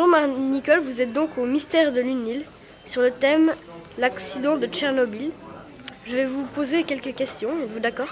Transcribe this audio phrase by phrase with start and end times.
[0.00, 2.44] Bonjour Marie-Nicole, vous êtes donc au mystère de l'UNIL
[2.84, 3.52] sur le thème
[3.96, 5.30] l'accident de Tchernobyl.
[6.04, 8.08] Je vais vous poser quelques questions, êtes-vous d'accord?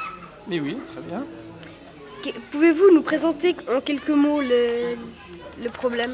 [0.47, 1.25] Mais oui, très bien.
[2.53, 4.95] Pouvez-vous nous présenter en quelques mots le,
[5.61, 6.13] le problème?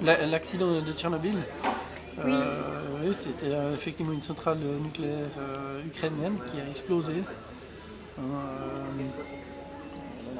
[0.00, 1.34] La- L'accident de Tchernobyl,
[2.24, 2.32] Oui.
[2.32, 2.60] euh,
[3.04, 7.14] oui, c'était euh, effectivement une centrale nucléaire euh, ukrainienne qui a explosé.
[7.14, 8.22] Euh,
[10.28, 10.32] je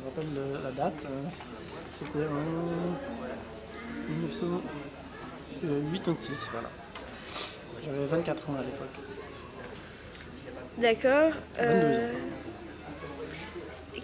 [0.00, 1.06] me rappelle le- la date.
[2.04, 2.42] C'était en
[4.08, 6.68] 1986, voilà.
[7.84, 8.96] J'avais 24 ans à l'époque.
[10.78, 11.32] D'accord.
[11.58, 11.68] 22 ans.
[11.98, 12.12] Euh,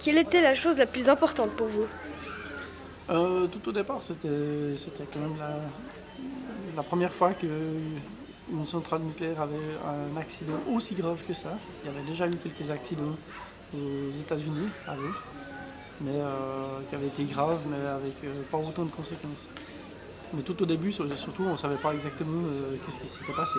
[0.01, 1.87] quelle était la chose la plus importante pour vous?
[3.09, 5.61] Euh, tout au départ, c'était c'était quand même la,
[6.75, 9.57] la première fois qu'une centrale nucléaire avait
[9.87, 11.57] un accident aussi grave que ça.
[11.83, 13.17] Il y avait déjà eu quelques accidents
[13.75, 15.13] aux États-Unis avant,
[16.01, 19.49] mais euh, qui avaient été graves, mais avec euh, pas autant de conséquences.
[20.35, 23.33] Mais tout au début, sur- surtout, on ne savait pas exactement euh, qu'est-ce qui s'était
[23.33, 23.59] passé.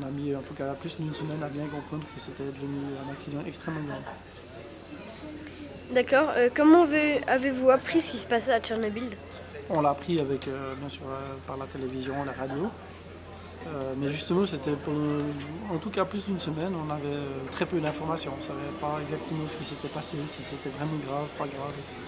[0.00, 2.78] On a mis en tout cas plus d'une semaine à bien comprendre que c'était devenu
[3.06, 4.02] un accident extrêmement grave.
[5.92, 6.30] D'accord.
[6.36, 9.08] Euh, comment avez- avez-vous appris ce qui se passait à Tchernobyl?
[9.70, 12.68] On l'a appris avec, euh, bien sûr, euh, par la télévision, la radio.
[13.66, 14.94] Euh, mais justement, c'était pour,
[15.74, 18.32] en tout cas plus d'une semaine, on avait euh, très peu d'informations.
[18.34, 21.72] On ne savait pas exactement ce qui s'était passé, si c'était vraiment grave, pas grave,
[21.84, 21.98] etc.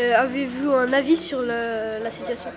[0.00, 2.50] Euh, Avez-vous un avis sur le- la situation?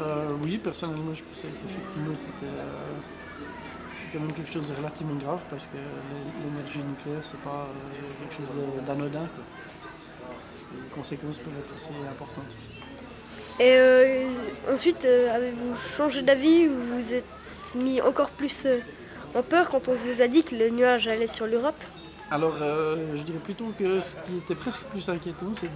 [0.00, 2.54] Euh, oui, personnellement, je pensais qu'effectivement, c'était
[4.12, 7.66] quand même quelque chose de relativement grave parce que l'é- l'énergie nucléaire, c'est pas
[8.20, 8.48] quelque chose
[8.86, 9.28] d'anodin.
[10.72, 12.56] Les conséquences peuvent être assez importantes.
[13.60, 14.22] Et euh,
[14.72, 17.26] ensuite, euh, avez-vous changé d'avis ou vous êtes
[17.74, 18.78] mis encore plus euh,
[19.34, 21.76] en peur quand on vous a dit que le nuage allait sur l'Europe?
[22.30, 25.68] Alors, je dirais plutôt que ce qui était presque plus inquiétant, c'est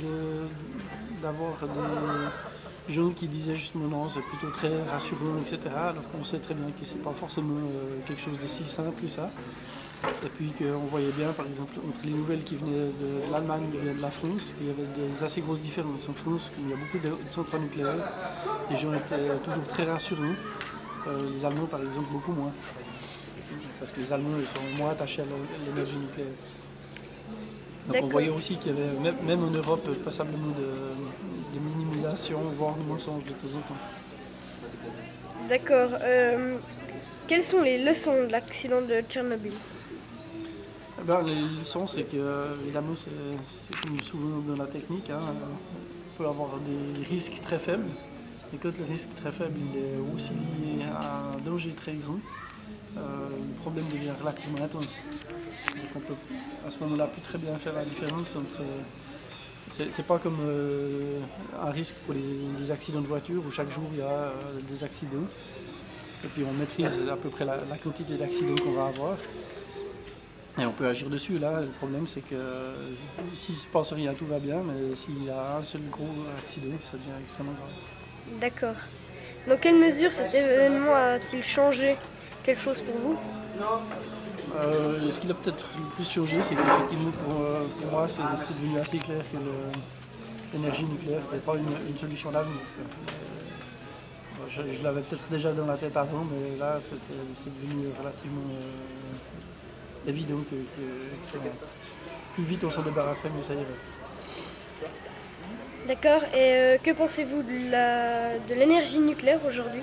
[1.21, 1.55] d'avoir
[2.87, 5.75] des gens qui disaient justement non, c'est plutôt très rassurant, etc.
[5.75, 7.59] Alors qu'on sait très bien que c'est pas forcément
[8.07, 9.31] quelque chose de si simple que ça.
[10.25, 13.95] Et puis qu'on voyait bien, par exemple, entre les nouvelles qui venaient de l'Allemagne bien
[13.95, 16.09] de la France, qu'il y avait des assez grosses différences.
[16.09, 18.09] En France, comme il y a beaucoup de centrales nucléaires,
[18.71, 20.35] les gens étaient toujours très rassurants.
[21.07, 22.53] Euh, les Allemands, par exemple, beaucoup moins.
[23.79, 26.29] Parce que les Allemands ils sont moins attachés à l'é- l'énergie nucléaire.
[27.89, 32.41] Donc on voyait aussi qu'il y avait, même, même en Europe, passablement de, de minimisation,
[32.57, 33.81] voire de mensonges de temps en temps.
[35.49, 35.91] D'accord.
[36.01, 36.57] Euh,
[37.29, 39.53] quelles sont les leçons de l'accident de Tchernobyl?
[41.07, 43.11] Ben, les c'est que, euh, évidemment, c'est
[43.83, 47.85] comme souvent dans la technique, hein, on peut avoir des risques très faibles.
[48.55, 52.19] Et quand le risque très faible il est aussi lié à un danger très grand,
[52.97, 53.01] euh,
[53.31, 55.03] le problème devient relativement intense.
[55.75, 56.15] Donc on peut
[56.67, 58.63] à ce moment-là plus très bien faire la différence entre.
[59.71, 61.19] C'est pas comme euh,
[61.61, 64.33] un risque pour les, accidents de voiture où chaque jour il y a
[64.69, 65.27] des accidents.
[66.25, 69.17] Et puis on maîtrise à peu près la quantité d'accidents qu'on va avoir.
[70.59, 71.39] Et on peut agir dessus.
[71.39, 72.75] Là, le problème c'est que euh,
[73.35, 76.07] s'il se passe rien, tout va bien, mais s'il y a un seul gros
[76.39, 78.41] accident, ça devient extrêmement grave.
[78.41, 78.77] D'accord.
[79.49, 81.97] Dans quelle mesure cet événement a-t-il changé
[82.45, 83.19] quelque chose pour vous?
[84.57, 88.55] Euh, ce qui a peut-être le plus changé, c'est qu'effectivement, pour, euh, pour moi, c'est
[88.55, 89.39] devenu assez clair que
[90.53, 92.61] l'énergie nucléaire n'était pas une, une solution d'avenir.
[92.79, 92.85] Euh,
[94.49, 98.63] Je, je l'avais peut-être déjà dans la tête avant, mais là, c'est devenu relativement euh,
[100.07, 101.45] évident que, que- que
[102.35, 103.65] plus vite on s'en débarrasserait, mieux ça irait.
[105.87, 106.23] D'accord.
[106.35, 109.83] Et euh, que pensez-vous de l'énergie nucléaire aujourd'hui?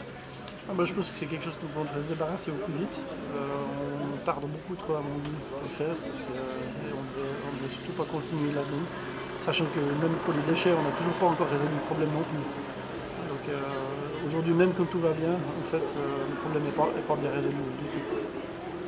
[0.69, 2.73] Ah bah, je pense que c'est quelque chose dont on devrait se débarrasser au plus
[2.73, 3.03] vite.
[3.35, 7.91] Euh, on tarde beaucoup trop à mon goût le faire parce qu'on ne devrait surtout
[7.93, 8.85] pas continuer là-dedans.
[9.41, 12.21] Sachant que même pour les déchets, on n'a toujours pas encore résolu le problème non
[12.21, 12.45] plus.
[13.29, 13.57] Donc euh,
[14.27, 17.15] aujourd'hui, même quand tout va bien, en fait, euh, le problème n'est pas, est pas
[17.15, 18.15] bien résolu du tout.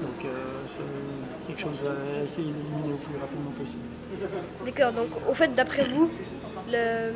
[0.04, 0.30] Donc euh,
[0.68, 0.82] c'est
[1.48, 3.84] quelque chose à essayer d'éliminer au plus rapidement possible.
[4.66, 4.92] D'accord.
[4.94, 6.10] Donc, au fait, d'après vous,
[6.72, 7.12] le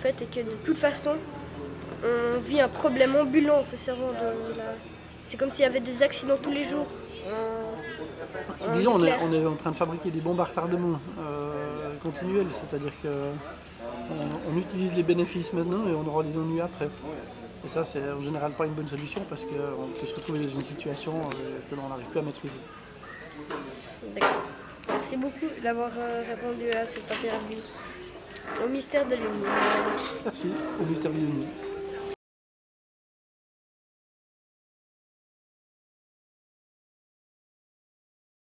[0.00, 1.12] fait est que de toute façon,
[2.04, 4.74] on vit un problème ambulant de la.
[5.24, 6.86] C'est comme s'il y avait des accidents tous les jours.
[8.68, 9.20] en- Disons, on est, nucléaire.
[9.22, 13.08] on est en train de fabriquer des bombes à retardement euh, continuels, c'est-à-dire que
[14.10, 16.88] on, on utilise les bénéfices maintenant et on aura des ennuis après.
[17.64, 20.48] Et ça, c'est en général pas une bonne solution parce qu'on peut se retrouver dans
[20.48, 22.58] une situation euh, que l'on n'arrive plus à maîtriser.
[24.14, 24.42] D'accord.
[24.88, 27.58] Merci beaucoup d'avoir euh, répondu à cette interview.
[28.64, 29.48] Au mystère de l'Union.
[30.24, 30.48] Merci
[30.80, 31.46] au ministère de l'Union.